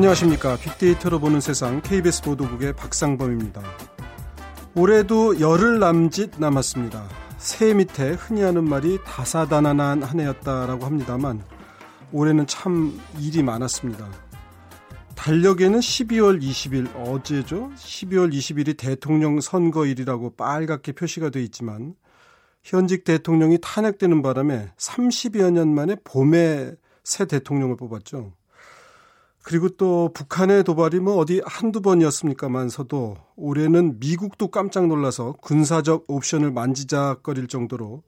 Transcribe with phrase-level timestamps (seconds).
[0.00, 0.56] 안녕하십니까.
[0.56, 3.62] 빅데이터로 보는 세상 KBS 보도국의 박상범입니다.
[4.74, 7.06] 올해도 열흘 남짓 남았습니다.
[7.36, 11.44] 새해 밑에 흔히 하는 말이 다사다난한 한 해였다라고 합니다만
[12.12, 14.08] 올해는 참 일이 많았습니다.
[15.16, 17.68] 달력에는 12월 20일 어제죠.
[17.76, 21.94] 12월 20일이 대통령 선거일이라고 빨갛게 표시가 돼 있지만
[22.62, 26.72] 현직 대통령이 탄핵되는 바람에 30여 년 만에 봄에
[27.04, 28.32] 새 대통령을 뽑았죠.
[29.42, 37.46] 그리고 또 북한의 도발이 뭐 어디 한두 번이었습니까만서도 올해는 미국도 깜짝 놀라서 군사적 옵션을 만지작거릴
[37.48, 38.02] 정도로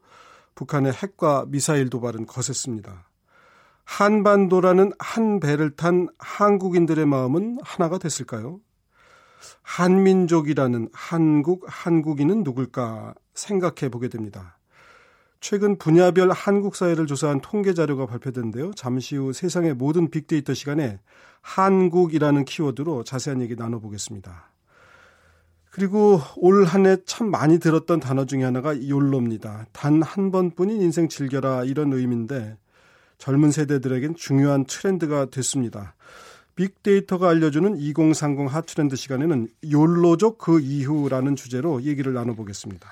[0.54, 3.08] 북한의 핵과 미사일 도발은 거셌습니다.
[3.84, 8.60] 한반도라는 한 배를 탄 한국인들의 마음은 하나가 됐을까요?
[9.62, 14.58] 한민족이라는 한국, 한국인은 누굴까 생각해 보게 됩니다.
[15.42, 18.70] 최근 분야별 한국 사회를 조사한 통계 자료가 발표됐는데요.
[18.76, 21.00] 잠시 후 세상의 모든 빅데이터 시간에
[21.40, 24.52] 한국이라는 키워드로 자세한 얘기 나눠보겠습니다.
[25.72, 29.66] 그리고 올 한해 참 많이 들었던 단어 중에 하나가 욜로입니다.
[29.72, 32.56] 단 한 번뿐인 인생 즐겨라 이런 의미인데
[33.18, 35.96] 젊은 세대들에겐 중요한 트렌드가 됐습니다.
[36.54, 42.88] 빅데이터가 알려주는 2030 핫트렌드 시간에는 욜로족 그 이후라는 주제로 얘기를 나눠보겠습니다.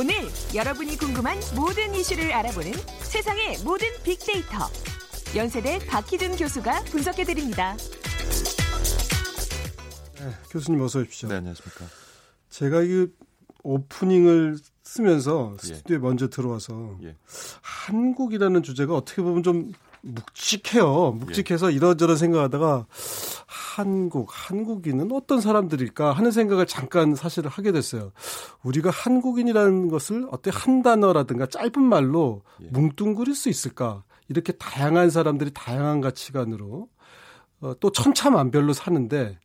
[0.00, 0.14] 오늘
[0.54, 2.70] 여러분이 궁금한 모든 이슈를 알아보는
[3.02, 4.68] 세상의 모든 빅데이터.
[5.34, 7.76] 연세대 박희준 교수가 분석해드립니다.
[10.20, 11.28] 네, 교수님 어서 오십시오.
[11.30, 11.86] 네, 안녕하십니까.
[12.48, 13.08] 제가 이
[13.64, 15.74] 오프닝을 쓰면서 예.
[15.74, 16.00] 스튜디오에 예.
[16.00, 17.16] 먼저 들어와서 예.
[17.60, 19.72] 한국이라는 주제가 어떻게 보면 좀
[20.02, 21.16] 묵직해요.
[21.26, 21.76] 묵직해서 예.
[21.76, 22.86] 이런저런 생각하다가
[23.48, 28.12] 한국, 한국인은 어떤 사람들일까 하는 생각을 잠깐 사실을 하게 됐어요.
[28.62, 32.66] 우리가 한국인이라는 것을 어때 한 단어라든가 짧은 말로 예.
[32.68, 34.04] 뭉뚱그릴 수 있을까?
[34.28, 36.88] 이렇게 다양한 사람들이 다양한 가치관으로
[37.62, 39.38] 어, 또 천차만별로 사는데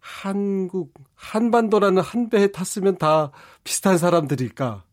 [0.00, 3.32] 한국 한반도라는 한 배에 탔으면 다
[3.64, 4.84] 비슷한 사람들일까?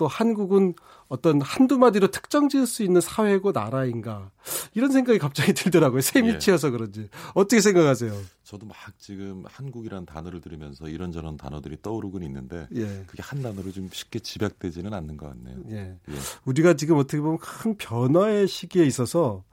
[0.00, 0.72] 또 한국은
[1.08, 4.30] 어떤 한두 마디로 특정 지을 수 있는 사회고 나라인가
[4.72, 6.00] 이런 생각이 갑자기 들더라고요.
[6.00, 6.72] 세미 치여서 예.
[6.72, 8.14] 그런지 어떻게 생각하세요?
[8.42, 13.04] 저도 막 지금 한국이란 단어를 들으면서 이런저런 단어들이 떠오르곤 있는데 예.
[13.06, 15.58] 그게 한 단어로 좀 쉽게 집약되지는 않는 것 같네요.
[15.68, 15.76] 예.
[16.08, 16.14] 예.
[16.46, 19.44] 우리가 지금 어떻게 보면 큰 변화의 시기에 있어서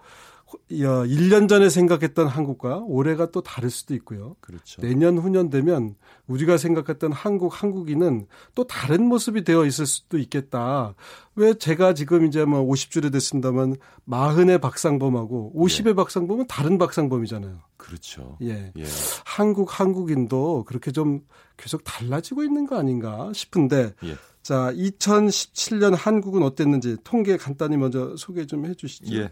[0.71, 4.37] 1년 전에 생각했던 한국과 올해가 또 다를 수도 있고요.
[4.39, 4.81] 그렇죠.
[4.81, 5.95] 내년 후년 되면
[6.27, 10.93] 우리가 생각했던 한국 한국인은 또 다른 모습이 되어 있을 수도 있겠다.
[11.35, 13.77] 왜 제가 지금 이제 뭐5 0주를 됐습니다만
[14.07, 15.93] 40의 박상범하고 50의 예.
[15.93, 17.59] 박상범은 다른 박상범이잖아요.
[17.77, 18.37] 그렇죠.
[18.41, 18.71] 예.
[18.77, 18.83] 예.
[19.25, 21.21] 한국 한국인도 그렇게 좀
[21.55, 24.15] 계속 달라지고 있는 거 아닌가 싶은데 예.
[24.43, 29.13] 자, 2017년 한국은 어땠는지 통계 간단히 먼저 소개 좀 해 주시죠.
[29.15, 29.31] 예.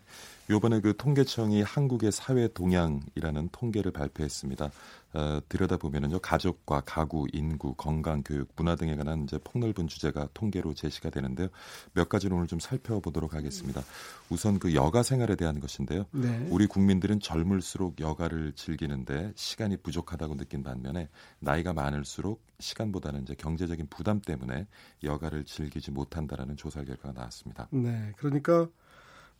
[0.50, 4.70] 요번에 그 통계청이 한국의 사회 동향이라는 통계를 발표했습니다.
[5.14, 11.10] 어, 들여다보면은요 가족과 가구, 인구, 건강, 교육, 문화 등에 관한 이제 폭넓은 주제가 통계로 제시가
[11.10, 11.48] 되는데요.
[11.94, 13.82] 몇 가지를 오늘 좀 살펴보도록 하겠습니다.
[14.30, 16.04] 우선 그 여가 생활에 대한 것인데요.
[16.12, 16.46] 네.
[16.52, 24.22] 우리 국민들은 젊을수록 여가를 즐기는데 시간이 부족하다고 느낀 반면에 나이가 많을수록 시간보다는 이제 경제적인 부담
[24.22, 24.68] 때문에
[25.04, 27.68] 여가를 즐기지 못한다라는 조사 결과가 나왔습니다.
[27.72, 28.68] 네, 그러니까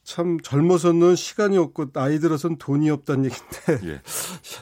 [0.06, 4.02] 참 젊어서는 시간이 없고 나이 들어서는 돈이 없다는 얘기인데 예.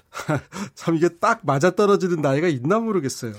[0.73, 3.33] 참 이게 딱 맞아떨어지는 나이가 있나 모르겠어요.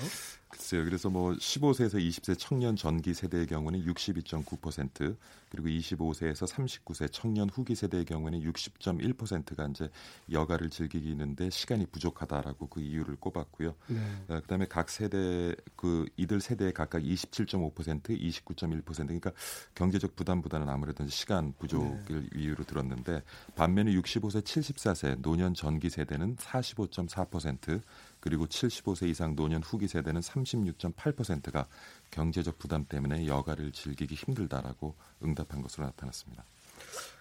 [0.65, 0.85] 있어요.
[0.85, 5.17] 그래서 뭐 15세에서 20세 청년 전기 세대의 경우는 62.9%
[5.51, 9.89] 그리고 25세에서 39세 청년 후기 세대의 경우는 60.1%가 이제
[10.33, 13.75] 여가를 즐기는데 시간이 부족하다라고 그 이유를 꼽았고요.
[13.89, 13.99] 네.
[14.29, 17.75] 어, 그다음에 각 세대 그 이들 세대에 각각 27.5%,
[18.19, 19.33] 29.1% 그러니까
[19.75, 22.41] 경제적 부담보다는 아무래도 시간 부족을 네.
[22.41, 23.23] 이유로 들었는데
[23.55, 27.81] 반면에 65세, 74세 노년 전기 세대는 45.4%,
[28.25, 31.67] 그리고 75세 이상 노년 후기 세대는 36.8%가
[32.11, 36.43] 경제적 부담 때문에 여가를 즐기기 힘들다라고 응답한 것으로 나타났습니다.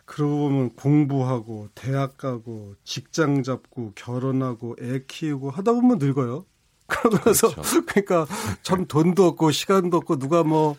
[0.05, 6.45] 그러고 보면 공부하고 대학 가고 직장 잡고 결혼하고 애 키우고 하다 보면 늙어요.
[6.87, 7.85] 그러면서 그렇죠.
[7.87, 8.27] 그러니까
[8.61, 10.75] 참 돈도 없고 시간도 없고 누가 뭐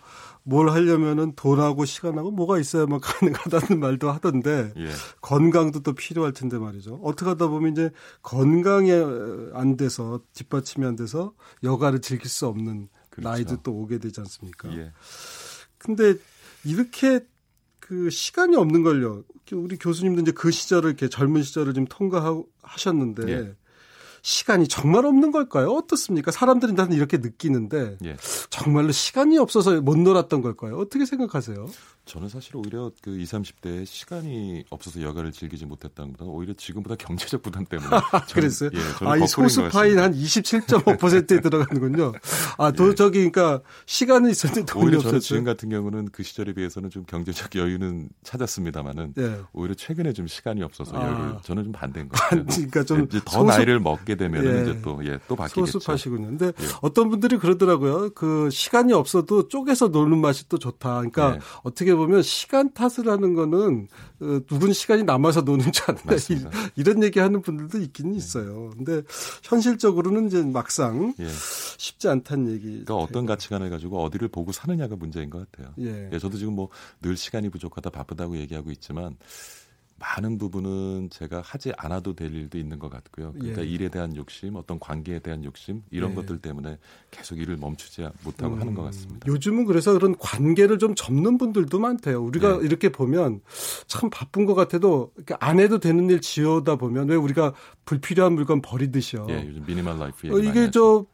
[0.46, 4.90] 뭘 하려면은 돈하고 시간하고 뭐가 있어야만 가능하다는 말도 하던데 예.
[5.22, 6.96] 건강도 또 필요할 텐데 말이죠.
[7.02, 7.90] 어떻게 하다 보면 이제
[8.22, 8.92] 건강에
[9.54, 13.26] 안 돼서 뒷받침이 안 돼서 여가를 즐길 수 없는 그렇죠.
[13.26, 14.70] 나이도 또 오게 되지 않습니까?
[14.76, 14.92] 예.
[15.78, 16.14] 근데
[16.62, 17.20] 이렇게
[17.80, 19.22] 그 시간이 없는 걸요.
[19.52, 23.56] 우리 교수님도 이제 그 시절을 이렇게 젊은 시절을 좀 통과하셨는데 예.
[24.24, 25.70] 시간이 정말 없는 걸까요?
[25.72, 26.30] 어떻습니까?
[26.30, 28.16] 사람들이 나는 이렇게 느끼는데 예.
[28.48, 30.78] 정말로 시간이 없어서 못 놀았던 걸까요?
[30.78, 31.66] 어떻게 생각하세요?
[32.06, 37.42] 저는 사실 오히려 그 20, 30대에 시간이 없어서 여가를 즐기지 못했다는 것보다 오히려 지금보다 경제적
[37.42, 37.88] 부담 때문에.
[38.12, 38.70] 아, 저는, 그랬어요?
[38.72, 42.12] 예, 아, 이 소수파인 한 27.5%에 들어가는군요.
[42.58, 42.94] 아, 도, 예.
[42.94, 45.20] 저기, 그러니까 시간은 있었는데 돈이 오히려 없었죠.
[45.20, 49.40] 지금 같은 경우는 그 시절에 비해서는 좀 경제적 여유는 찾았습니다만은 예.
[49.52, 51.06] 오히려 최근에 좀 시간이 없어서 아.
[51.08, 52.44] 여유를 저는 좀 반대인 것 같아요.
[52.46, 53.44] 그러니까 좀더 소수...
[53.46, 54.62] 나이를 먹게 하게 되면 예.
[54.62, 55.66] 이제 또, 예, 또 바뀌겠죠.
[55.72, 56.26] 소수파시군요.
[56.28, 56.52] 근데 예.
[56.80, 58.10] 어떤 분들이 그러더라고요.
[58.14, 60.96] 그 시간이 없어도 쪼개서 노는 맛이 또 좋다.
[60.98, 61.38] 그러니까 예.
[61.62, 63.88] 어떻게 보면 시간 탓을 하는 거는
[64.20, 66.14] 어, 누군 시간이 남아서 노는 줄 안다.
[66.76, 68.16] 이런 얘기 하는 분들도 있긴 예.
[68.16, 68.70] 있어요.
[68.76, 69.02] 근데
[69.42, 71.26] 현실적으로는 이제 막상 예.
[71.76, 72.64] 쉽지 않다는 얘기.
[72.66, 75.74] 그러니까 어떤 가치관을 가지고 어디를 보고 사느냐가 문제인 것 같아요.
[75.80, 76.10] 예.
[76.12, 76.64] 예 저도 지금 뭐
[77.00, 79.16] 늘 시간이 부족하다 바쁘다고 얘기하고 있지만
[79.98, 83.32] 많은 부분은 제가 하지 않아도 될 일도 있는 것 같고요.
[83.32, 83.66] 그러니까 예.
[83.66, 86.14] 일에 대한 욕심, 어떤 관계에 대한 욕심 이런 예.
[86.16, 86.78] 것들 때문에
[87.10, 89.26] 계속 일을 멈추지 못하고 음, 하는 것 같습니다.
[89.26, 92.22] 요즘은 그래서 그런 관계를 좀 접는 분들도 많대요.
[92.22, 92.64] 우리가 예.
[92.64, 93.40] 이렇게 보면
[93.86, 97.52] 참 바쁜 것 같아도 안 해도 되는 일 지어다 보면 왜 우리가
[97.84, 99.26] 불필요한 물건 버리듯이요.
[99.30, 101.06] 예, 요즘 미니멀 라이프 어, 이게 저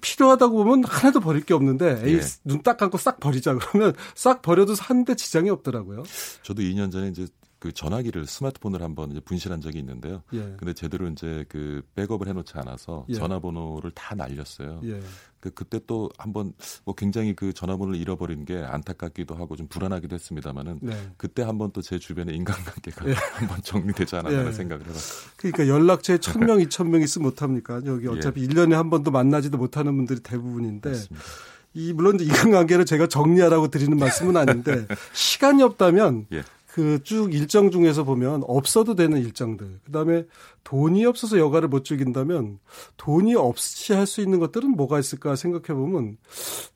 [0.00, 2.20] 필요하다고 보면 하나도 버릴 게 없는데 예.
[2.44, 6.02] 눈딱 감고 싹 버리자 그러면 싹 버려도 사는데 지장이 없더라고요.
[6.42, 7.26] 저도 2년 전에 이제
[7.60, 10.22] 그 전화기를 스마트폰을 한번 이제 분실한 적이 있는데요.
[10.32, 10.38] 예.
[10.56, 13.14] 근데 제대로 이제 그 백업을 해놓지 않아서 예.
[13.14, 14.80] 전화번호를 다 날렸어요.
[14.86, 14.98] 예.
[15.40, 16.54] 그 그때 또 한번
[16.84, 20.94] 뭐 굉장히 그 전화번호를 잃어버린 게 안타깝기도 하고 좀 불안하기도 했습니다만은 네.
[21.18, 23.12] 그때 한번 또 제주변에 인간관계가 예.
[23.36, 24.52] 한번 정리되지 않았나 예.
[24.52, 25.28] 생각을 해봤어요.
[25.36, 27.80] 그러니까 연락처에 천 명, 이천 명 있으면 못합니까?
[27.84, 28.08] 여기 예.
[28.10, 30.88] 어차피 일년에한 번도 만나지도 못하는 분들이 대부분인데.
[30.90, 31.26] 맞습니다.
[31.72, 36.42] 이 물론 인간관계를 제가 정리하라고 드리는 말씀은 아닌데 시간이 없다면 예.
[36.72, 39.80] 그쭉 일정 중에서 보면 없어도 되는 일정들.
[39.84, 40.24] 그다음에
[40.64, 42.58] 돈이 없어서 여가를 못 즐긴다면
[42.98, 46.16] 돈이 없이 할 수 있는 것들은 뭐가 있을까 생각해 보면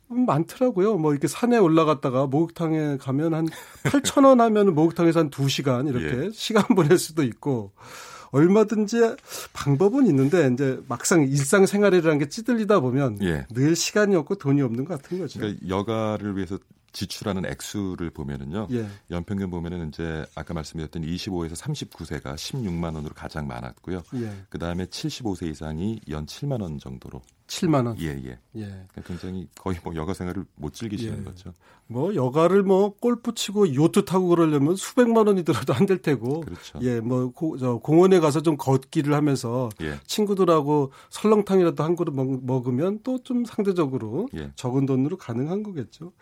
[0.08, 0.98] 많더라고요.
[0.98, 3.46] 뭐 이렇게 산에 올라갔다가 목욕탕에 가면 한
[3.82, 6.30] 8,000원 하면 목욕탕에서 한 2시간 이렇게 예.
[6.32, 7.72] 시간 보낼 수도 있고
[8.34, 8.96] 얼마든지
[9.52, 13.46] 방법은 있는데 이제 막상 일상 생활이라는 게 찌들리다 보면 예.
[13.50, 15.38] 늘 시간이 없고 돈이 없는 것 같은 거죠.
[15.38, 16.58] 그러니까 여가를 위해서
[16.92, 18.68] 지출하는 액수를 보면은요.
[18.72, 18.86] 예.
[19.10, 24.02] 연평균 보면은 이제 아까 말씀드렸던 25에서 39세가 16만 원으로 가장 많았고요.
[24.16, 24.30] 예.
[24.48, 27.98] 그다음에 75세 이상이 연 7만 원 정도로 7만 원.
[28.00, 28.38] 예, 예.
[28.56, 28.86] 예.
[28.94, 31.24] 그 굉장히 거의 뭐 여가 생활을 못 즐기시는 예.
[31.24, 31.52] 거죠.
[31.86, 36.40] 뭐 여가를 뭐 골프 치고 요트 타고 그러려면 수백만 원이 들어도 안 될 테고.
[36.40, 36.78] 그렇죠.
[36.80, 39.98] 예, 뭐 고, 저 공원에 가서 좀 걷기를 하면서 예.
[40.06, 44.50] 친구들하고 설렁탕이라도 한 그릇 먹, 으면 또 좀 상대적으로 예.
[44.56, 46.12] 적은 돈으로 가능한 거겠죠.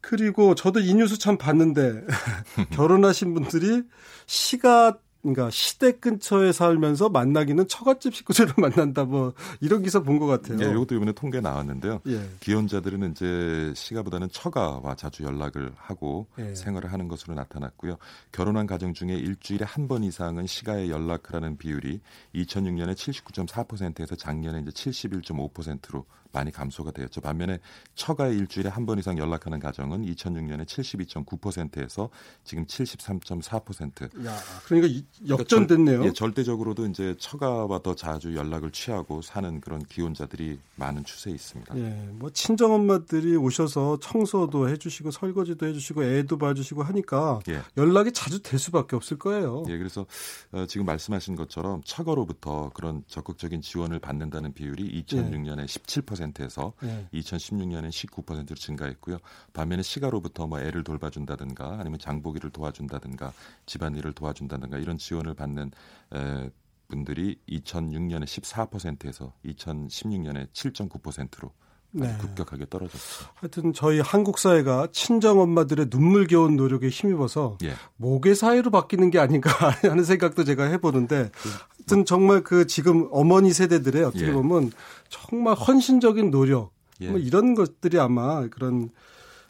[0.00, 2.02] 그리고 저도 이 뉴스 참 봤는데
[2.70, 3.82] 결혼하신 분들이
[4.26, 4.96] 시가
[5.34, 10.56] 그러니까 시댁 근처에 살면서 만나기는 처갓집 식구들을 만난다 뭐 이런 기사 본 것 같아요.
[10.64, 12.00] 예, 이것도 이번에 통계 나왔는데요.
[12.06, 12.26] 예.
[12.40, 16.54] 기혼자들은 이제 시가보다는 처가와 자주 연락을 하고 예.
[16.54, 17.98] 생활을 하는 것으로 나타났고요.
[18.38, 22.00] 결혼한 가정 중에 일주일에 한 번 이상은 시가에 연락하는 비율이
[22.34, 26.04] 2006년에 79.4%에서 작년에 이제 71.5%로
[26.36, 27.20] 많이 감소가 되었죠.
[27.22, 27.58] 반면에
[27.94, 32.08] 처가 일주일에 한 번 이상 연락하는 가정은 2006년에 72.9%에서
[32.44, 34.14] 지금 73.4%.
[34.24, 35.84] 야, 그러니까 역전됐네요.
[35.98, 41.32] 그러니까 절, 예, 절대적으로도 이제 처가와 더 자주 연락을 취하고 사는 그런 기혼자들이 많은 추세에
[41.34, 41.76] 있습니다.
[41.78, 47.60] 예, 뭐 친정 엄마들이 오셔서 청소도 해주시고 설거지도 해주시고 애도 봐주시고 하니까 예.
[47.76, 49.64] 연락이 자주 될 수밖에 없을 거예요.
[49.68, 50.06] 예, 그래서
[50.52, 55.64] 어, 지금 말씀하신 것처럼 처가로부터 그런 적극적인 지원을 받는다는 비율이 2006년에 예.
[55.64, 56.25] 17%.
[56.32, 57.06] 18%에서 네.
[57.14, 59.18] 2016년엔 19%로 증가했고요.
[59.52, 63.32] 반면에 시가로부터 뭐 애를 돌봐준다든가 아니면 장보기를 도와준다든가
[63.66, 65.70] 집안일을 도와준다든가 이런 지원을 받는
[66.14, 66.50] 에,
[66.88, 71.52] 분들이 2006년에 14%에서 2016년에 7.9%로
[71.90, 72.16] 네.
[72.20, 73.26] 급격하게 떨어졌죠.
[73.34, 77.72] 하여튼 저희 한국 사회가 친정 엄마들의 눈물겨운 노력에 힘입어서 예.
[77.96, 79.50] 모계 사회로 바뀌는 게 아닌가
[79.82, 81.48] 하는 생각도 제가 해보는데 그
[81.86, 84.32] 어쨌든 정말 그 지금 어머니 세대들의 어떻게 예.
[84.32, 84.72] 보면
[85.08, 87.08] 정말 헌신적인 노력 예.
[87.08, 88.90] 뭐 이런 것들이 아마 그런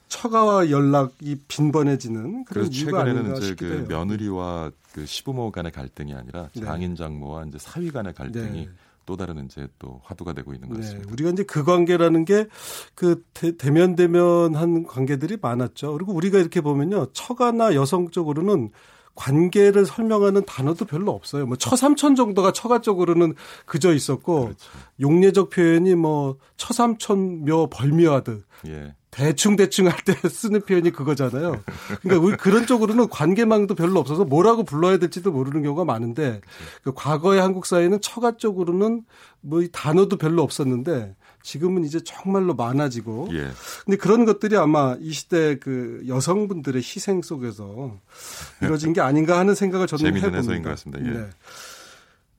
[0.09, 3.87] 처가와 연락이 빈번해지는 그런 이유가 최근에는 이제 그 해요.
[3.89, 6.61] 며느리와 그 시부모 간의 갈등이 아니라 네.
[6.65, 8.69] 장인 장모와 이제 사위 간의 갈등이 네.
[9.05, 10.81] 또 다른 이제 또 화두가 되고 있는 것 네.
[10.83, 11.07] 같습니다.
[11.07, 12.47] 네, 우리가 이제 그 관계라는 게
[12.95, 13.23] 그
[13.59, 15.93] 대면 대면한 관계들이 많았죠.
[15.95, 18.71] 그리고 우리가 이렇게 보면요, 처가나 여성 쪽으로는
[19.17, 21.47] 관계를 설명하는 단어도 별로 없어요.
[21.47, 24.71] 뭐처삼촌 정도가 처가적으로는 그저 있었고 그렇죠.
[25.01, 28.95] 용례적 표현이 뭐처삼촌묘 벌묘하듯 예.
[29.11, 31.61] 대충 대충 할 때 쓰는 표현이 그거잖아요.
[32.03, 36.59] 그러니까 우리 그런 쪽으로는 관계망도 별로 없어서 뭐라고 불러야 될지도 모르는 경우가 많은데 그렇죠.
[36.85, 39.03] 그 과거의 한국 사회는 처가 쪽으로는
[39.41, 41.15] 뭐 이 단어도 별로 없었는데
[41.47, 43.29] 지금은 이제 정말로 많아지고.
[43.31, 43.53] 예.
[43.85, 48.01] 근데 그런 것들이 아마 이 시대 그 여성분들의 희생 속에서
[48.61, 50.39] 이루어진 게 아닌가 하는 생각을 저는 재미있는 해봅니다.
[50.53, 51.07] 해석인 것 같습니다.
[51.07, 51.21] 예.
[51.25, 51.31] 네.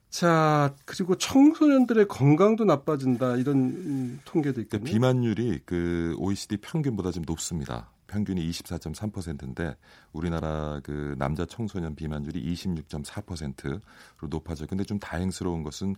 [0.10, 4.84] 자 그리고 청소년들의 건강도 나빠진다 이런 음, 통계도 있거든요.
[4.90, 7.90] 비만율이 그 OECD 평균보다 좀 높습니다.
[8.08, 9.76] 평균이 24.3%인데
[10.14, 14.66] 우리나라 그 남자 청소년 비만율이 26.4%로 높아져.
[14.66, 15.96] 근데 좀 다행스러운 것은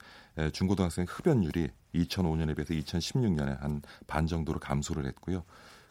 [0.51, 5.43] 중고등학생 흡연율이 2005년에 비해서 2016년에 한 반 정도로 감소를 했고요.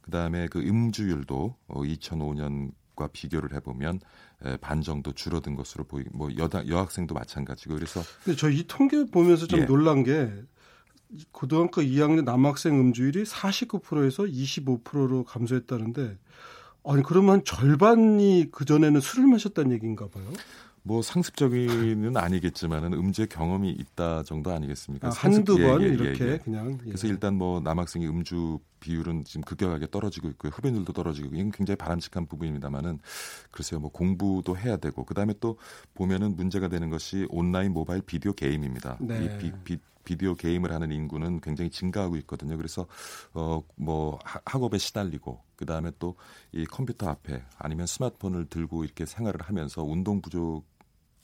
[0.02, 4.00] 그다음에 그 음주율도 2005년 어, 과 비교를 해보면
[4.60, 9.46] 반 정도 줄어든 것으로 보이 고뭐 여다, 여학생도 마찬가지고 그래서 근데 저 이 통계 보면서
[9.46, 9.66] 좀 예.
[9.66, 10.28] 놀란 게
[11.32, 16.18] 고등학교 2학년 남학생 음주율이 49%에서 25%로 감소했다는데
[16.84, 20.24] 아니 그러면 절반이 그 전에는 술을 마셨다는 얘기인가 봐요.
[20.82, 25.08] 뭐 상습적인은 아니겠지만은 음주 경험이 있다 정도 아니겠습니까?
[25.08, 26.88] 아, 한두 예, 번 예, 예, 이렇게 예, 그냥 예.
[26.88, 30.50] 그래서 일단 뭐 남학생이 음주 비율은 지금 급격하게 떨어지고 있고요.
[30.54, 33.00] 흡연율도 떨어지고 이건 굉장히 바람직한 부분입니다만은
[33.50, 33.80] 글쎄요.
[33.80, 35.58] 뭐 공부도 해야 되고 그다음에 또
[35.94, 38.96] 보면은 문제가 되는 것이 온라인 모바일 비디오 게임입니다.
[39.00, 39.24] 네.
[39.24, 42.56] 이 비, 비, 비디오 게임을 하는 인구는 굉장히 증가하고 있거든요.
[42.56, 42.86] 그래서
[43.34, 46.16] 어 뭐 학업에 시달리고 그 다음에 또
[46.52, 50.64] 이 컴퓨터 앞에 아니면 스마트폰을 들고 이렇게 생활을 하면서 운동 부족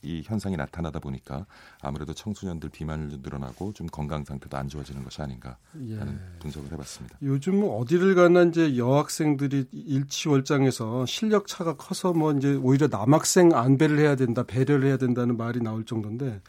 [0.03, 1.47] 이 현상이 나타나다 보니까
[1.81, 5.57] 아무래도 청소년들 비만률도 늘어나고 좀 건강 상태도 안 좋아지는 것이 아닌가
[5.89, 5.97] 예.
[5.97, 6.39] 하는 예.
[6.41, 7.19] 분석을 해봤습니다.
[7.23, 14.15] 요즘 어디를 가나 이제 여학생들이 일치월장에서 실력 차가 커서 뭐 이제 오히려 남학생 안배를 해야
[14.17, 16.43] 된다 배려를 해야 된다는 말이 나올 정도인데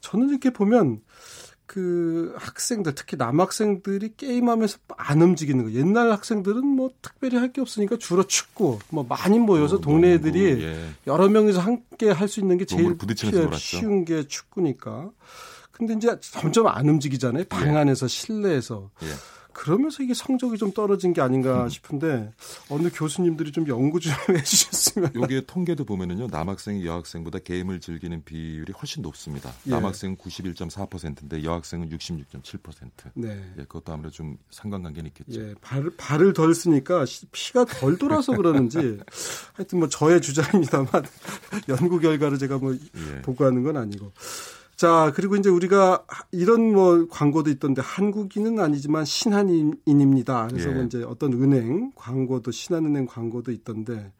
[0.00, 1.02] 저는 이렇게 보면
[1.66, 7.96] 그 학생들 특히 남학생들이 게임하면서 안 움직이는 거 옛날 학생들은 뭐 특별히 할 게 없으니까
[8.00, 10.88] 주로 축구 뭐 많이 모여서 어, 동네 농구, 애들이 예.
[11.06, 12.96] 여러 명이서 함께 할 수 있는 게 제일
[13.56, 15.10] 쉬운 게 축구니까
[15.70, 17.76] 근데 이제 점점 안 움직이잖아요 방 예.
[17.78, 19.06] 안에서 실내에서 예.
[19.54, 21.68] 그러면서 이게 성적이 좀 떨어진 게 아닌가 음.
[21.68, 22.30] 싶은데
[22.68, 25.12] 어느 교수님들이 좀 연구 좀 해주셨으면.
[25.14, 29.50] 여기에 통계도 보면은요 남학생이 여학생보다 게임을 즐기는 비율이 훨씬 높습니다.
[29.68, 29.70] 예.
[29.70, 32.74] 남학생은 91.4%인데 여학생은 66.7%.
[33.14, 33.40] 네.
[33.56, 35.40] 예, 그것도 아무래도 좀 상관관계는 있겠죠.
[35.40, 38.98] 예, 발, 발을 덜 쓰니까 피가 덜 돌아서 그러는지
[39.54, 40.88] 하여튼 뭐 저의 주장입니다만
[41.70, 43.22] 연구 결과를 제가 뭐 예.
[43.22, 44.12] 보고하는 건 아니고.
[44.76, 50.48] 자, 그리고 이제 우리가 이런 뭐 광고도 있던데 한국인은 아니지만 신한인입니다.
[50.48, 50.84] 그래서 뭐 예.
[50.86, 54.12] 이제 어떤 은행 광고도 신한은행 광고도 있던데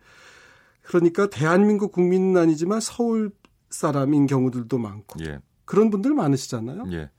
[0.82, 3.32] 그러니까 대한민국 국민은 아니지만 서울
[3.70, 5.40] 사람인 경우들도 많고 예.
[5.64, 6.84] 그런 분들 많으시잖아요.
[6.92, 7.10] 예.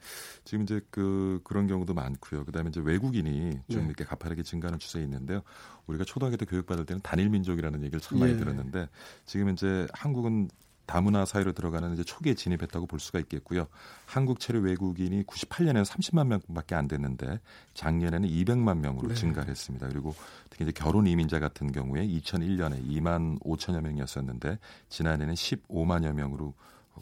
[0.46, 2.46] 지금 이제 그 그런 경우도 많고요.
[2.46, 3.86] 그다음에 이제 외국인이 좀 네.
[3.88, 5.42] 이렇게 가파르게 증가하는 추세에 있는데요.
[5.88, 8.38] 우리가 초등학교 때 교육받을 때는 단일 민족이라는 얘기를 참 많이 예.
[8.38, 8.88] 들었는데
[9.26, 10.50] 지금 이제 한국은
[10.86, 13.68] 다문화 사회로 들어가는 이제 초기에 진입했다고 볼 수가 있겠고요.
[14.06, 17.40] 한국 체류 외국인이 98년에는 30만 명밖에 안 됐는데
[17.74, 19.14] 작년에는 200만 명으로 네.
[19.16, 19.88] 증가했습니다.
[19.90, 20.14] 그리고
[20.50, 26.54] 특히 이제 결혼 이민자 같은 경우에 2001년에 2만 5천여 명이었었는데 지난해는 15만여 명으로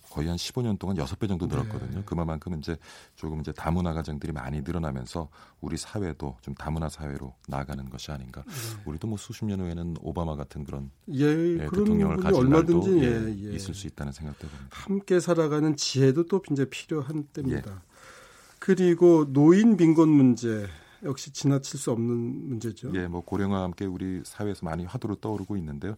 [0.10, 1.98] 거의 한 15년 동안 6배 정도 늘었거든요.
[1.98, 2.04] 네.
[2.06, 2.76] 그만큼 이제
[3.16, 5.30] 조금 이제 다문화 가정들이 많이 늘어나면서
[5.62, 8.44] 우리 사회도 좀 다문화 사회로 나아가는 것이 아닌가.
[8.48, 8.54] 네.
[8.86, 13.34] 우리도 뭐 수십 년 후에는 오바마 같은 그런 예, 예, 대통령을 가진 얼마든지 날도 예,
[13.38, 14.68] 예, 예, 있을 수 있다는 생각도 듭니다.
[14.72, 17.72] 함께 살아가는 지혜도 또 이제 필요한 때입니다.
[17.72, 17.94] 예.
[18.60, 20.68] 그리고 노인 빈곤 문제
[21.06, 22.92] 역시 지나칠 수 없는 문제죠.
[22.96, 25.96] 예, 뭐 고령화와 함께 우리 사회에서 많이 화두로 떠오르고 있는데요.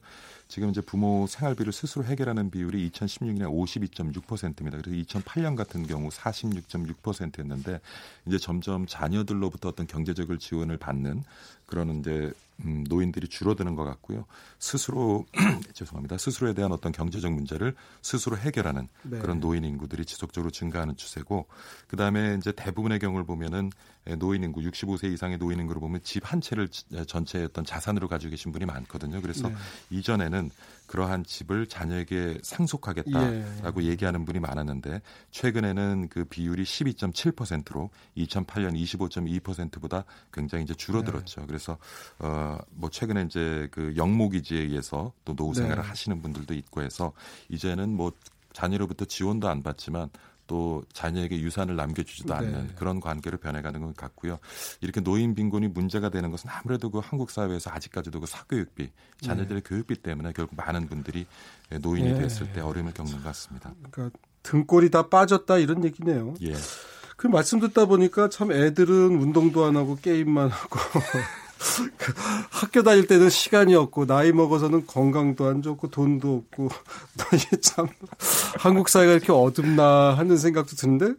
[0.47, 4.77] 지금 이제 부모 생활비를 스스로 해결하는 비율이 2016년에 52.6%입니다.
[4.79, 7.79] 그래서 2008년 같은 경우 46.6%였는데
[8.27, 11.23] 이제 점점 자녀들로부터 어떤 경제적을 지원을 받는
[11.67, 12.31] 그런 이제
[12.63, 14.25] 음, 노인들이 줄어드는 것 같고요.
[14.59, 15.25] 스스로
[15.73, 16.17] 죄송합니다.
[16.17, 19.19] 스스로에 대한 어떤 경제적 문제를 스스로 해결하는 네.
[19.19, 21.47] 그런 노인 인구들이 지속적으로 증가하는 추세고
[21.87, 23.71] 그다음에 이제 대부분의 경우를 보면은
[24.07, 28.07] 예, 노인 인구 65세 이상의 노인 인구를 보면 집 한 채를 어, 전체 어떤 자산으로
[28.07, 29.21] 가지고 계신 분이 많거든요.
[29.21, 29.55] 그래서 네.
[29.91, 30.49] 이전에는
[30.87, 33.87] 그러한 집을 자녀에게 상속하겠다라고 예.
[33.87, 41.41] 얘기하는 분이 많았는데 최근에는 그 비율이 12.7%로 2008년 25.2%보다 굉장히 이제 줄어들었죠.
[41.41, 41.47] 네.
[41.47, 41.77] 그래서
[42.17, 45.61] 어뭐 최근에 이제 그 영모기지에 의해서 또 노후 네.
[45.61, 45.87] 생활을 네.
[45.89, 47.11] 하시는 분들도 있고 해서
[47.49, 48.11] 이제는 뭐
[48.53, 50.09] 자녀로부터 지원도 안 받지만
[50.47, 52.33] 또 자녀에게 유산을 남겨주지도 네.
[52.35, 54.37] 않는 그런 관계로 변해가는 것 같고요.
[54.79, 59.67] 이렇게 노인 빈곤이 문제가 되는 것은 아무래도 그 한국 사회에서 아직까지도 그 사교육비, 자녀들의 네.
[59.67, 61.25] 교육비 때문에 결국 많은 분들이
[61.81, 62.19] 노인이 네.
[62.19, 63.73] 됐을 때 어려움을 겪는 것 같습니다.
[63.89, 66.35] 그러니까 등골이 다 빠졌다 이런 얘기네요.
[66.43, 66.53] 예.
[67.17, 70.79] 그 말씀 듣다 보니까 참 애들은 운동도 안 하고 게임만 하고
[72.51, 76.69] 학교 다닐 때는 시간이 없고 나이 먹어서는 건강도 안 좋고 돈도 없고
[77.61, 77.87] 참
[78.59, 81.13] 한국 사회가 이렇게 어둡나 하는 생각도 드는데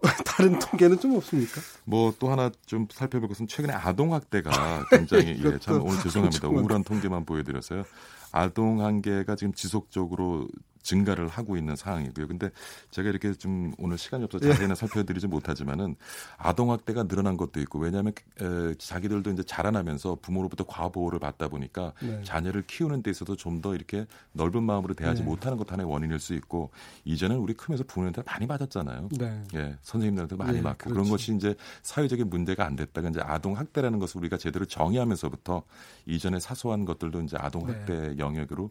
[0.24, 1.60] 다른 통계는 좀 없습니까?
[1.84, 6.84] 뭐 또 하나 좀 살펴볼 것은 최근에 아동 학대가 굉장히 예, 참 오늘 죄송합니다 우울한
[6.84, 7.84] 통계만 보여드려서요.
[8.30, 10.46] 아동 한계가 지금 지속적으로
[10.82, 12.26] 증가를 하고 있는 상황이고요.
[12.28, 12.50] 근데
[12.90, 14.50] 제가 이렇게 좀 오늘 시간이 없어서 예.
[14.52, 14.74] 자세히는 예.
[14.74, 15.96] 살펴드리지 못하지만은
[16.36, 22.22] 아동학대가 늘어난 것도 있고 왜냐하면 에, 자기들도 이제 자라나면서 부모로부터 과보호를 받다 보니까 네.
[22.22, 25.28] 자녀를 키우는 데 있어서 좀더 이렇게 넓은 마음으로 대하지 네.
[25.28, 26.70] 못하는 것 하나의 원인일 수 있고
[27.04, 29.08] 이제는 우리 크면서 부모한테 많이 맞았잖아요.
[29.18, 29.44] 네.
[29.54, 30.92] 예, 선생님들한테 많이 예, 맞고 그렇지.
[30.92, 31.10] 그런 그렇죠.
[31.12, 35.62] 것이 이제 사회적인 문제가 안 됐다가 이제 아동학대라는 것을 우리가 제대로 정의하면서부터
[36.06, 38.18] 이전에 사소한 것들도 이제 아동학대 네.
[38.18, 38.70] 영역으로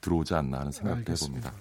[0.00, 1.48] 들어오지 않나 하는 생각도 알겠습니다.
[1.48, 1.52] 해봅니다.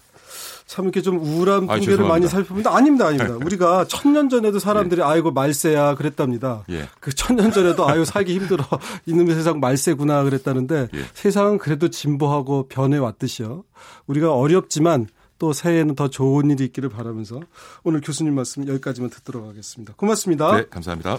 [0.68, 3.32] 참 이렇게 좀 우울한 풍경을 아, 많이 살펴보는데 아닙니다, 아닙니다.
[3.40, 3.46] 네.
[3.46, 5.06] 우리가 천 년 전에도 사람들이 예.
[5.06, 6.64] 아이고 말세야 그랬답니다.
[6.70, 6.88] 예.
[7.00, 8.64] 그 천 년 전에도 아유 살기 힘들어
[9.06, 11.00] 있는 세상 말세구나 그랬다는데 예.
[11.14, 13.64] 세상은 그래도 진보하고 변해 왔듯이요.
[14.08, 15.08] 우리가 어렵지만
[15.40, 17.40] 또 새해에는 더 좋은 일이 있기를 바라면서
[17.84, 19.94] 오늘 교수님 말씀 여기까지만 듣도록 하겠습니다.
[19.96, 20.56] 고맙습니다.
[20.56, 21.18] 네, 감사합니다.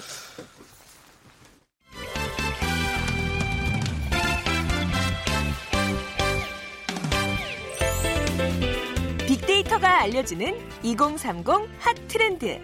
[10.00, 12.58] 알려지는2030 핫트렌드.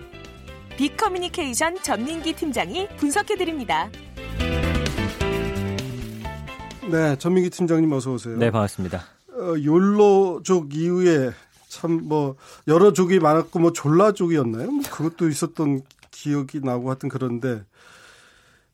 [0.79, 3.91] 빅커뮤니케이션 전민기 팀장이 분석해드립니다.
[6.91, 8.37] 네, 전민기 팀장님 어서 오세요.
[8.39, 9.03] 네, 반갑습니다.
[9.35, 11.31] 어, 욜로족 이후에
[11.69, 12.37] 참 뭐
[12.69, 14.71] 여러 족이 많았고 뭐 졸라족이었나요?
[14.71, 17.63] 뭐 그것도 있었던 기억이 나고 하여튼 그런데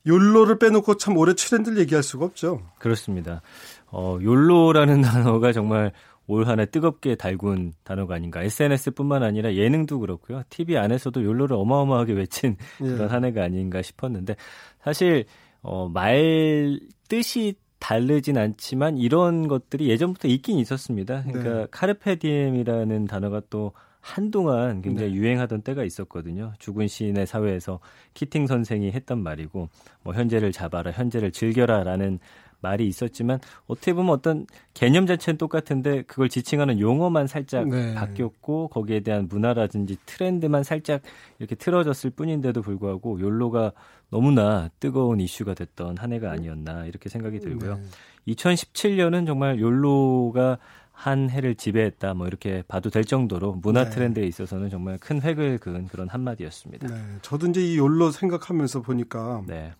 [0.06, 2.60] 욜로를 빼놓고 참 오래 트렌드를 얘기할 수가 없죠.
[2.78, 3.40] 그렇습니다.
[3.88, 5.90] 어, 욜로라는 단어가 정말
[6.32, 8.42] 올 한해 뜨겁게 달군 단어가 아닌가.
[8.42, 10.42] SNS뿐만 아니라 예능도 그렇고요.
[10.48, 12.84] TV 안에서도 욜로를 어마어마하게 외친 예.
[12.84, 14.34] 그런 한 해가 아닌가 싶었는데
[14.82, 15.26] 사실
[15.60, 21.22] 어, 말 뜻이 다르진 않지만 이런 것들이 예전부터 있긴 있었습니다.
[21.24, 21.66] 그러니까 네.
[21.70, 25.16] 카르페디엠이라는 단어가 또 한동안 굉장히 네.
[25.16, 26.52] 유행하던 때가 있었거든요.
[26.58, 27.80] 죽은 시인의 사회에서
[28.14, 29.68] 키팅 선생이 했던 말이고
[30.02, 32.18] 뭐 현재를 잡아라, 현재를 즐겨라라는
[32.62, 37.94] 말이 있었지만 어떻게 보면 어떤 개념 자체는 똑같은데 그걸 지칭하는 용어만 살짝 네.
[37.94, 41.02] 바뀌었고 거기에 대한 문화라든지 트렌드만 살짝
[41.38, 43.72] 이렇게 틀어졌을 뿐인데도 불구하고 욜로가
[44.10, 47.74] 너무나 뜨거운 이슈가 됐던 한 해가 아니었나 이렇게 생각이 들고요.
[47.76, 48.34] 네.
[48.34, 50.58] 2017년은 정말 욜로가
[50.92, 53.90] 한 해를 지배했다 뭐 이렇게 봐도 될 정도로 문화 네.
[53.90, 56.86] 트렌드에 있어서는 정말 큰 획을 그은 그런 한마디였습니다.
[56.86, 59.72] 네, 저도 이제 이 욜로 생각하면서 보니까 네.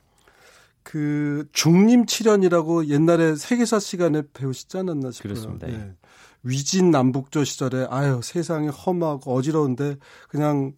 [0.85, 5.33] 그 중림 칠련이라고 옛날에 세계사 시간에 배우시지 않았나 싶어요.
[5.35, 5.69] 그렇습니다.
[5.71, 5.93] 예.
[6.43, 9.97] 위진 남북조 시절에 아유 세상이 험하고 어지러운데
[10.29, 10.73] 그냥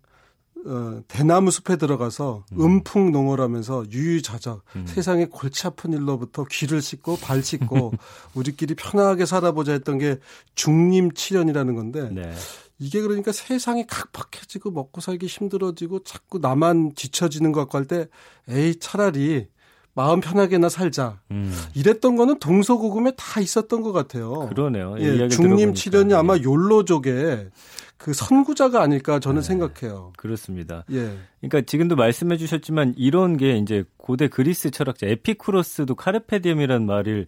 [0.67, 2.61] 어, 대나무 숲에 들어가서 음.
[2.61, 4.85] 음풍 농어라면서 유유자적 음.
[4.87, 7.93] 세상의 골치 아픈 일로부터 귀를 씻고 발 씻고
[8.35, 10.19] 우리끼리 편하게 살아보자 했던 게
[10.55, 12.33] 중림 칠련이라는 건데 네.
[12.79, 18.09] 이게 그러니까 세상이 각박해지고 먹고 살기 힘들어지고 자꾸 나만 지쳐지는 것 같고 할 때
[18.49, 19.49] 에이 차라리
[19.95, 21.21] 마음 편하게나 살자.
[21.31, 21.55] 음.
[21.75, 24.49] 이랬던 거는 동서고금에 다 있었던 것 같아요.
[24.49, 24.97] 그러네요.
[24.99, 26.17] 예, 중림 치련이 예.
[26.17, 27.51] 아마 욜로족의
[27.97, 29.47] 그 선구자가 아닐까 저는 네.
[29.47, 30.13] 생각해요.
[30.17, 30.85] 그렇습니다.
[30.91, 31.17] 예.
[31.41, 37.27] 그러니까 지금도 말씀해 주셨지만 이런 게 이제 고대 그리스 철학자 에피쿠로스도 카르페디엠이란 말을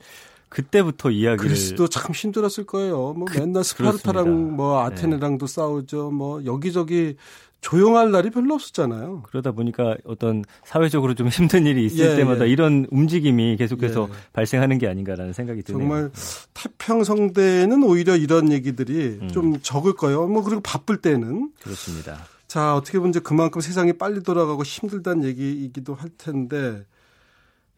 [0.48, 3.12] 그때부터 이야기를 그리스도 참 힘들었을 거예요.
[3.14, 4.54] 뭐 그, 맨날 스파르타랑 그렇습니다.
[4.56, 5.54] 뭐 아테네랑도 네.
[5.54, 6.10] 싸우죠.
[6.10, 7.16] 뭐 여기저기
[7.60, 9.22] 조용할 날이 별로 없었잖아요.
[9.26, 12.50] 그러다 보니까 어떤 사회적으로 좀 힘든 일이 있을 예, 때마다 예.
[12.50, 14.14] 이런 움직임이 계속해서 예.
[14.32, 15.80] 발생하는 게 아닌가라는 생각이 드네요.
[15.80, 16.10] 정말
[16.54, 19.28] 태평성대에는 오히려 이런 얘기들이 음.
[19.32, 20.26] 좀 적을 거예요.
[20.28, 22.18] 뭐 그리고 바쁠 때는 그렇습니다.
[22.46, 26.84] 자 어떻게 보면 이제 그만큼 세상이 빨리 돌아가고 힘들다는 얘기이기도 할 텐데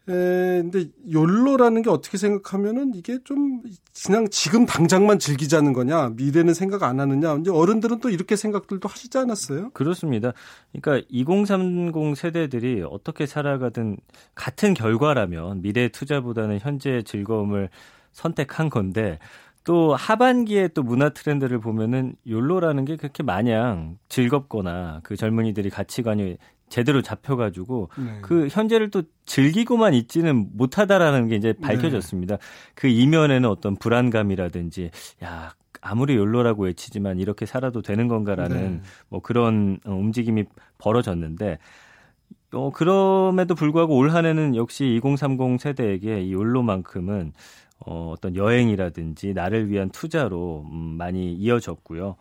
[0.09, 3.61] 에, 근데 욜로라는 게 어떻게 생각하면은 이게 좀
[4.07, 9.15] 그냥 지금 당장만 즐기자는 거냐 미래는 생각 안 하느냐 이제 어른들은 또 이렇게 생각들도 하시지
[9.15, 9.69] 않았어요?
[9.69, 10.33] 그렇습니다.
[10.81, 13.97] 그러니까 2030 세대들이 어떻게 살아가든
[14.33, 17.69] 같은 결과라면 미래 투자보다는 현재의 즐거움을
[18.11, 19.19] 선택한 건데
[19.63, 26.37] 또 하반기에 또 문화 트렌드를 보면은 욜로라는 게 그렇게 마냥 즐겁거나 그 젊은이들이 가치관이
[26.69, 28.19] 제대로 잡혀가지고 네.
[28.21, 32.37] 그 현재를 또 즐기고만 있지는 못하다라는 게 이제 밝혀졌습니다.
[32.37, 32.41] 네.
[32.75, 34.91] 그 이면에는 어떤 불안감이라든지
[35.23, 38.81] 야 아무리 연로라고 외치지만 이렇게 살아도 되는 건가라는 네.
[39.09, 40.45] 뭐 그런 어, 움직임이
[40.77, 41.57] 벌어졌는데
[42.51, 47.33] 어, 그럼에도 불구하고 올 한해는 역시 2030 세대에게 이 연로만큼은
[47.85, 52.15] 어, 어떤 여행이라든지 나를 위한 투자로 음, 많이 이어졌고요.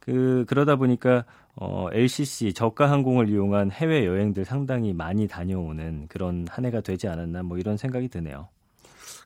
[0.00, 1.24] 그 그러다 보니까
[1.56, 7.42] 어, LCC 저가 항공을 이용한 해외 여행들 상당히 많이 다녀오는 그런 한 해가 되지 않았나
[7.42, 8.48] 뭐 이런 생각이 드네요.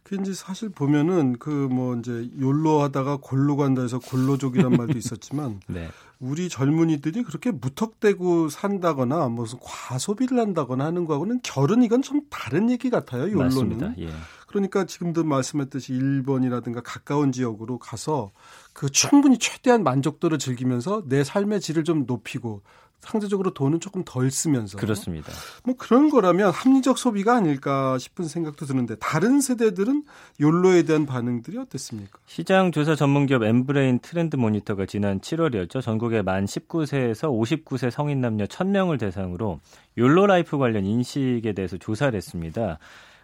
[0.04, 5.60] 그 이제 사실 보면은 그 뭐 이제 욜로 하다가 골로 간다 해서 골로족이란 말도 있었지만
[5.66, 5.88] 네.
[6.18, 12.90] 우리 젊은이들이 그렇게 무턱대고 산다거나 무슨 과소비를 한다거나 하는 거하고는 결은 이건 좀 다른 얘기
[12.90, 13.22] 같아요.
[13.24, 13.38] 욜로는.
[13.44, 13.94] 맞습니다.
[13.98, 14.08] 예.
[14.48, 18.30] 그러니까 지금도 말씀했듯이 일본이라든가 가까운 지역으로 가서
[18.72, 22.62] 그 충분히 최대한 만족도를 즐기면서 내 삶의 질을 좀 높이고
[23.00, 25.30] 상대적으로 돈은 조금 덜 쓰면서 그렇습니다.
[25.64, 30.02] 뭐 그런 거라면 합리적 소비가 아닐까 싶은 생각도 드는데 다른 세대들은
[30.40, 32.18] 욜로에 대한 반응들이 어땠습니까?
[32.26, 35.80] 시장 조사 전문기업 엠브레인 트렌드 모니터가 지난 7월이었죠.
[35.80, 37.30] 전국의 만 19세에서
[37.64, 39.60] 59세 성인 남녀 1000명을 대상으로
[39.98, 42.78] 욜로 라이프 관련 인식에 대해서 조사를 했습니다.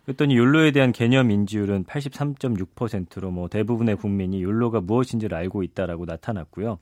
[0.05, 6.79] 그랬더니 욜로에 대한 개념 인지율은 83.6%로 뭐 대부분의 국민이 욜로가 무엇인지를 알고 있다라고 나타났고요.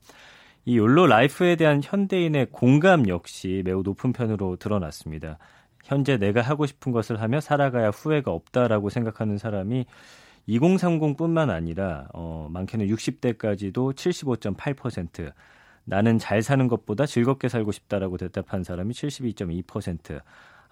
[0.65, 5.37] 이 욜로 라이프에 대한 현대인의 공감 역시 매우 높은 편으로 드러났습니다.
[5.85, 9.85] 현재 내가 하고 싶은 것을 하며 살아가야 후회가 없다라고 생각하는 사람이
[10.49, 15.31] 2030뿐만 아니라 어, 많게는 60대까지도 75.8%,
[15.85, 20.21] 나는 잘 사는 것보다 즐겁게 살고 싶다라고 대답한 사람이 72.2%,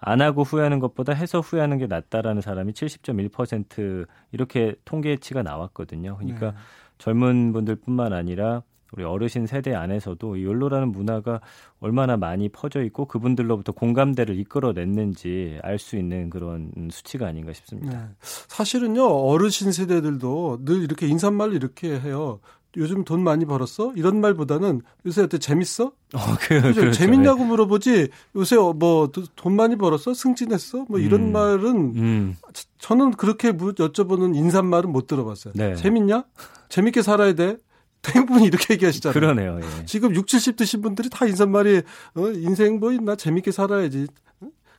[0.02, 6.16] 안 하고 후회하는 것보다 해서 후회하는 게 낫다라는 사람이 70.1% 이렇게 통계치가 나왔거든요.
[6.20, 6.56] 그러니까 네.
[6.98, 8.62] 젊은 분들뿐만 아니라
[8.94, 11.40] 우리 어르신 세대 안에서도 이 욜로라는 문화가
[11.80, 17.98] 얼마나 많이 퍼져 있고 그분들로부터 공감대를 이끌어냈는지 알 수 있는 그런 수치가 아닌가 싶습니다.
[17.98, 18.04] 네.
[18.20, 22.40] 사실은요 어르신 세대들도 늘 이렇게 인사말을 이렇게 해요.
[22.76, 23.92] 요즘 돈 많이 벌었어?
[23.96, 25.86] 이런 말보다는 요새 어때 재밌어?
[26.14, 26.84] 어, 그, 그렇죠?
[26.86, 26.92] 네.
[26.92, 29.02] 재밌냐고 물어보지 요새 뭐
[29.36, 30.14] 돈 많이 벌었어?
[30.14, 30.86] 승진했어?
[30.88, 31.32] 뭐 이런 음.
[31.32, 31.64] 말은
[31.96, 32.36] 음.
[32.78, 35.52] 저는 그렇게 여쭤보는 인사말은 못 들어봤어요.
[35.56, 35.74] 네.
[35.76, 36.24] 재밌냐?
[36.68, 37.56] 재밌게 살아야 돼.
[38.02, 39.12] 대부분 이렇게 얘기하시잖아요.
[39.12, 39.60] 그러네요.
[39.62, 39.84] 예.
[39.84, 41.82] 지금 6, 0 70 드신 분들이 다 인사말이
[42.16, 44.06] 어, 인생 뭐 있나 재밌게 살아야지.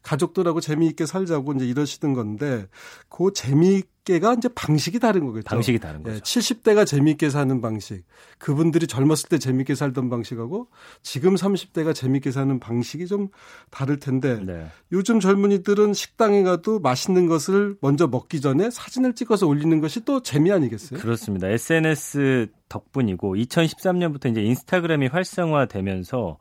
[0.04, 2.68] 가족들하고 재미있게 살자고 이제 이러시던 건데
[3.10, 5.46] 그 재미있게가 이제 방식이 다른 거겠죠.
[5.46, 6.16] 방식이 다른 예, 거죠.
[6.18, 8.04] 예, 70대가 재미있게 사는 방식,
[8.38, 10.68] 그분들이 젊었을 때 재미있게 살던 방식하고
[11.02, 13.30] 지금 30대가 재미있게 사는 방식이 좀
[13.72, 14.68] 다를 텐데 네.
[14.92, 20.52] 요즘 젊은이들은 식당에 가도 맛있는 것을 먼저 먹기 전에 사진을 찍어서 올리는 것이 또 재미
[20.52, 21.00] 아니겠어요?
[21.00, 21.48] 그렇습니다.
[21.48, 26.38] SNS 덕분이고 2013년부터 이제 인스타그램이 활성화되면서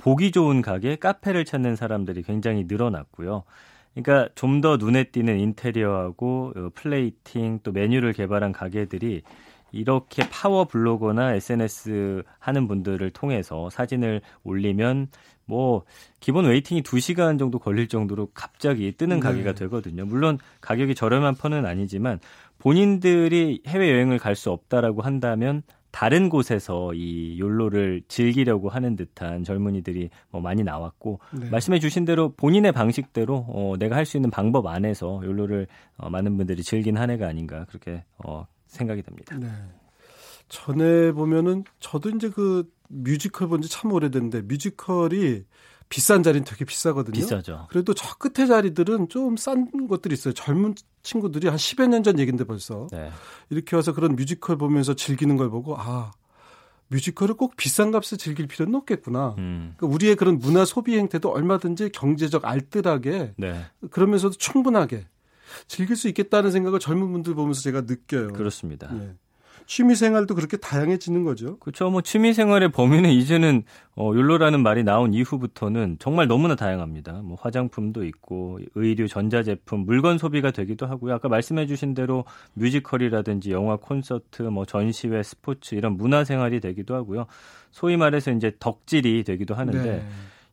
[0.00, 3.44] 보기 좋은 가게, 카페를 찾는 사람들이 굉장히 늘어났고요.
[3.94, 9.22] 그러니까 좀 더 눈에 띄는 인테리어하고 어, 플레이팅 또 메뉴를 개발한 가게들이
[9.72, 15.08] 이렇게 파워 블로거나 SNS 하는 분들을 통해서 사진을 올리면
[15.46, 15.84] 뭐
[16.18, 19.20] 기본 웨이팅이 2시간 정도 걸릴 정도로 갑자기 뜨는 네.
[19.22, 20.04] 가게가 되거든요.
[20.04, 22.20] 물론 가격이 저렴한 편은 아니지만
[22.58, 30.10] 본인들이 해외 여행을 갈 수 없다라고 한다면 다른 곳에서 이 욜로를 즐기려고 하는 듯한 젊은이들이
[30.30, 31.50] 뭐 많이 나왔고 네.
[31.50, 36.36] 말씀해 주신 대로 본인의 방식대로 어, 내가 할 수 있는 방법 안에서 욜로를 어, 많은
[36.36, 39.36] 분들이 즐긴 한 해가 아닌가 그렇게 어, 생각이 됩니다.
[39.38, 39.46] 네.
[40.48, 45.44] 전에 보면은 저도 이제 그 뮤지컬 본 지 참 오래됐는데 뮤지컬이
[45.90, 47.12] 비싼 자리는 되게 비싸거든요.
[47.12, 47.68] 비싸죠.
[47.70, 50.34] 그래도 저 끝에 자리들은 좀 싼 것들이 있어요.
[50.34, 53.10] 젊은 친구들이 한 10여 년 전 얘긴데 벌써 네.
[53.50, 56.12] 이렇게 와서 그런 뮤지컬 보면서 즐기는 걸 보고 아
[56.88, 59.36] 뮤지컬을 꼭 비싼 값에 즐길 필요는 없겠구나.
[59.38, 59.74] 음.
[59.76, 63.64] 그러니까 우리의 그런 문화 소비 행태도 얼마든지 경제적 알뜰하게 네.
[63.90, 65.06] 그러면서도 충분하게
[65.68, 68.28] 즐길 수 있겠다는 생각을 젊은 분들 보면서 제가 느껴요.
[68.32, 68.92] 그렇습니다.
[68.92, 69.14] 네.
[69.66, 71.58] 취미 생활도 그렇게 다양해지는 거죠.
[71.58, 71.90] 그렇죠.
[71.90, 73.62] 뭐 취미 생활의 범위는 이제는
[73.96, 77.22] 어 욜로라는 말이 나온 이후부터는 정말 너무나 다양합니다.
[77.22, 81.14] 뭐 화장품도 있고 의류, 전자제품, 물건 소비가 되기도 하고요.
[81.14, 87.26] 아까 말씀해 주신 대로 뮤지컬이라든지 영화 콘서트, 뭐 전시회, 스포츠 이런 문화 생활이 되기도 하고요.
[87.70, 90.02] 소위 말해서 이제 덕질이 되기도 하는데 네.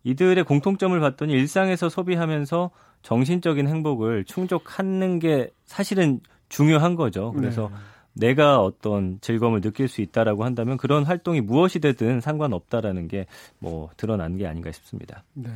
[0.04, 2.70] 이들의 공통점을 봤더니 일상에서 소비하면서
[3.02, 7.34] 정신적인 행복을 충족하는 게 사실은 중요한 거죠.
[7.34, 7.76] 그래서 네.
[8.18, 13.18] 내가 어떤 즐거움을 느낄 수 있다라고 한다면 그런 활동이 무엇이 되든 상관없다라는 게
[13.60, 15.24] 뭐 드러난 게 아닌가 싶습니다.
[15.34, 15.50] 네.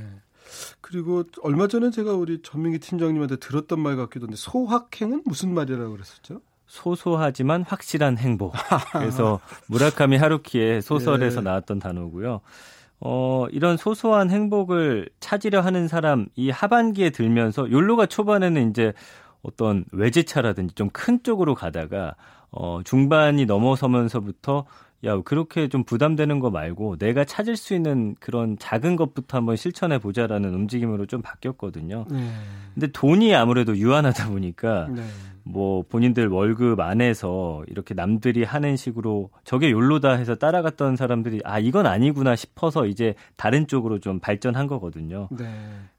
[0.82, 6.41] 그리고 얼마 전에 제가 우리 전민기 팀장님한테 들었던 말 같기도 한데 소확행은 무슨 말이라고 그랬었죠?
[6.67, 8.54] 소소하지만 확실한 행복.
[8.91, 11.45] 그래서 무라카미 하루키의 소설에서 네.
[11.45, 12.41] 나왔던 단어고요.
[13.00, 18.93] 어, 이런 소소한 행복을 찾으려 하는 사람 이 하반기에 들면서 욜로가 초반에는 이제
[19.43, 22.15] 어떤 외제차라든지 좀 큰 쪽으로 가다가
[22.52, 24.66] 어, 중반이 넘어서면서부터
[25.04, 29.98] 야, 그렇게 좀 부담되는 거 말고 내가 찾을 수 있는 그런 작은 것부터 한번 실천해
[29.98, 32.06] 보자라는 움직임으로 좀 바뀌었거든요.
[32.12, 32.30] 네.
[32.76, 35.02] 근데 돈이 아무래도 유한하다 보니까 네.
[35.44, 41.88] 뭐 본인들 월급 안에서 이렇게 남들이 하는 식으로 저게 욜로다 해서 따라갔던 사람들이 아, 이건
[41.88, 45.30] 아니구나 싶어서 이제 다른 쪽으로 좀 발전한 거거든요.
[45.32, 45.48] 네.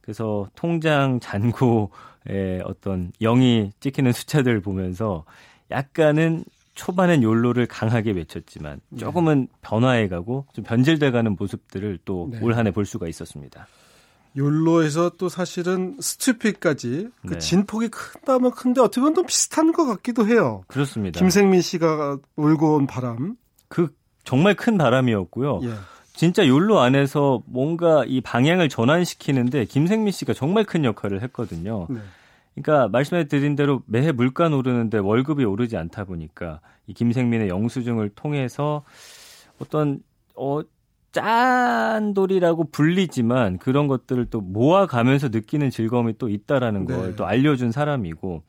[0.01, 5.25] 그래서 통장 잔고에 어떤 영이 찍히는 숫자들 보면서
[5.73, 8.99] 약간은 초반엔 욜로를 강하게 외쳤지만 네.
[8.99, 12.53] 조금은 변화해가고 좀 변질돼가는 모습들을 또올 네.
[12.55, 13.67] 한해 볼 수가 있었습니다.
[14.37, 17.39] 욜로에서 또 사실은 스튜피까지 그 네.
[17.39, 20.63] 진폭이 크다면 큰데 어떻게 보면 좀 비슷한 것 같기도 해요.
[20.69, 21.19] 그렇습니다.
[21.19, 23.35] 김생민 씨가 울고 온 바람.
[23.69, 23.89] 그
[24.25, 25.61] 정말 큰 바람이었고요.
[25.65, 25.73] 예.
[26.15, 31.87] 진짜 욜로 안에서 뭔가 이 방향을 전환시키는데 김생민 씨가 정말 큰 역할을 했거든요.
[31.91, 32.01] 네.
[32.55, 38.85] 그러니까 말씀해 드린 대로 매해 물가는 오르는데 월급이 오르지 않다 보니까 이 김생민의 영수증을 통해서
[39.59, 40.01] 어떤
[40.37, 40.61] 어
[41.13, 46.95] 짠돌이라고 불리지만 그런 것들을 또 모아가면서 느끼는 즐거움이 또 있다라는 네.
[46.97, 48.43] 걸또 알려준 사람이고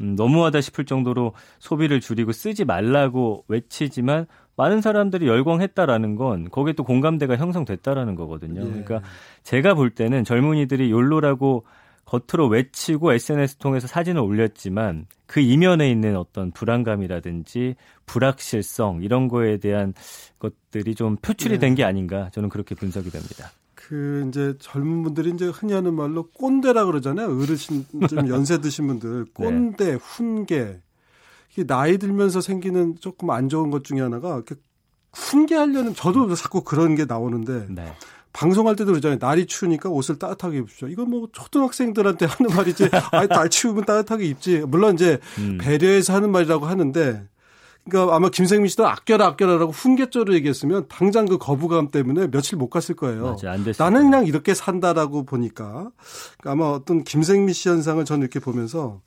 [0.00, 6.84] 음, 너무하다 싶을 정도로 소비를 줄이고 쓰지 말라고 외치지만 많은 사람들이 열광했다라는 건 거기에 또
[6.84, 8.60] 공감대가 형성됐다라는 거거든요.
[8.60, 8.64] 예.
[8.64, 9.02] 그러니까
[9.42, 11.64] 제가 볼 때는 젊은이들이 욜로라고
[12.04, 19.94] 겉으로 외치고 SNS 통해서 사진을 올렸지만 그 이면에 있는 어떤 불안감이라든지 불확실성 이런 거에 대한
[20.38, 21.58] 것들이 좀 표출이 네.
[21.60, 23.50] 된게 아닌가 저는 그렇게 분석이 됩니다.
[23.74, 27.26] 그 이제 젊은 분들이 이제 흔히 하는 말로 꼰대라 그러잖아요.
[27.38, 29.30] 어르신 좀 연세 드신 분들 네.
[29.34, 29.94] 꼰대, 네.
[30.00, 30.80] 훈계.
[31.52, 34.42] 이게 나이 들면서 생기는 조금 안 좋은 것 중에 하나가
[35.12, 37.92] 훈계하려는 저도 자꾸 그런 게 나오는데 네.
[38.34, 39.18] 방송할 때도 그러잖아요.
[39.20, 42.88] 날이 추우니까 옷을 따뜻하게 입십시죠 이건 뭐 초등학생들한테 하는 말이지.
[43.12, 44.58] 아니, 날 추우면 따뜻하게 입지.
[44.66, 45.56] 물론 이제 음.
[45.60, 47.28] 배려해서 하는 말이라고 하는데
[47.88, 52.96] 그러니까 아마 김생민 씨도 아껴라 아껴라라고 훈계조로 얘기했으면 당장 그 거부감 때문에 며칠 못 갔을
[52.96, 53.36] 거예요.
[53.42, 55.90] 맞아, 나는 그냥 이렇게 산다라고 보니까
[56.40, 59.00] 그러니까 아마 어떤 김생민 씨 현상을 저는 이렇게 보면서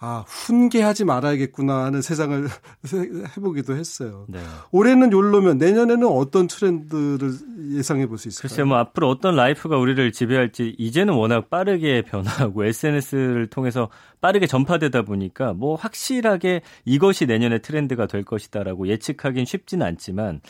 [0.00, 2.46] 아, 훈계하지 말아야겠구나 하는 세상을
[3.36, 4.26] 해보기도 했어요.
[4.28, 4.38] 네.
[4.70, 7.30] 올해는 욜로면 내년에는 어떤 트렌드를
[7.72, 8.48] 예상해 볼 수 있을까요?
[8.48, 13.88] 글쎄요, 뭐 앞으로 어떤 라이프가 우리를 지배할지 이제는 워낙 빠르게 변화하고 SNS를 통해서
[14.20, 20.40] 빠르게 전파되다 보니까 뭐 확실하게 이것이 내년의 트렌드가 될 것이다라고 예측하기는 쉽지는 않지만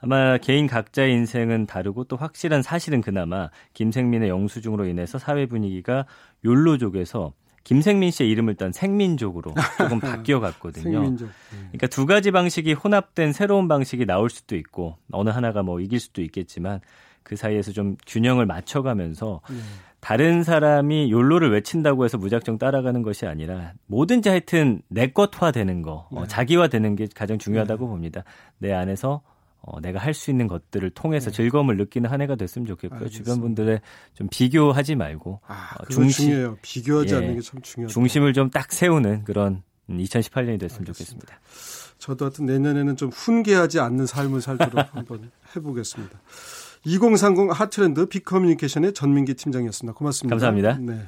[0.00, 6.04] 아마 개인 각자의 인생은 다르고 또 확실한 사실은 그나마 김생민의 영수증으로 인해서 사회 분위기가
[6.46, 7.32] 욜로족에서
[7.68, 11.00] 김생민 씨의 이름을 딴 생민족으로 조금 바뀌어 갔거든요.
[11.50, 16.22] 그러니까 두 가지 방식이 혼합된 새로운 방식이 나올 수도 있고 어느 하나가 뭐 이길 수도
[16.22, 16.80] 있겠지만
[17.22, 19.54] 그 사이에서 좀 균형을 맞춰가면서 예.
[20.00, 26.08] 다른 사람이 욜로를 외친다고 해서 무작정 따라가는 것이 아니라 뭐든지 하여튼 내 것화 되는 거,
[26.10, 26.26] 어, 예.
[26.26, 27.88] 자기화 되는 게 가장 중요하다고 예.
[27.90, 28.24] 봅니다.
[28.56, 29.20] 내 안에서
[29.60, 31.36] 어, 내가 할 수 있는 것들을 통해서 네.
[31.36, 32.98] 즐거움을 느끼는 한 해가 됐으면 좋겠고요.
[33.00, 33.30] 알겠습니다.
[33.32, 33.80] 주변 분들의
[34.14, 36.58] 좀 비교하지 말고 아, 어, 중심 중요해요.
[36.62, 37.88] 비교하지 예, 않는 게 참 중요해요.
[37.88, 40.92] 중심을 좀 딱 세우는 그런 2018년이 음, 됐으면 알겠습니다.
[40.92, 41.40] 좋겠습니다.
[41.98, 46.18] 저도 하여튼 내년에는 좀 훈계하지 않는 삶을 살도록 한번 해보겠습니다.
[46.84, 49.96] 2030 하트랜드 빅커뮤니케이션의 전민기 팀장이었습니다.
[49.98, 50.34] 고맙습니다.
[50.36, 50.78] 감사합니다.
[50.80, 51.02] 네.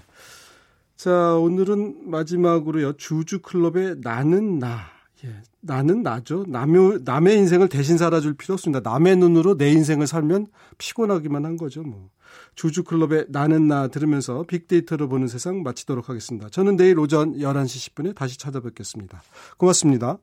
[0.96, 2.94] 자, 오늘은 마지막으로요.
[2.98, 4.99] 주주클럽의 나는 나.
[5.24, 6.44] 예, 나는 나죠.
[6.48, 8.88] 남의, 남의 인생을 대신 살아줄 필요 없습니다.
[8.88, 10.46] 남의 눈으로 내 인생을 살면
[10.78, 11.82] 피곤하기만 한 거죠.
[11.82, 12.10] 뭐.
[12.54, 16.48] 주주클럽의 나는 나 들으면서 빅데이터로 보는 세상 마치도록 하겠습니다.
[16.48, 19.22] 저는 내일 오전 11시 10분에 다시 찾아뵙겠습니다.
[19.56, 20.18] 고맙습니다.